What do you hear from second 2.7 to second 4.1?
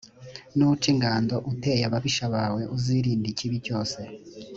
uzirinde ikibi cyose.